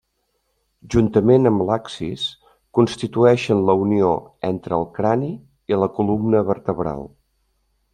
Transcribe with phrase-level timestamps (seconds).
[0.93, 2.23] Juntament amb l'axis,
[2.79, 4.11] constitueixen la unió
[4.53, 5.33] entre el crani
[5.75, 7.11] i la columna vertebral.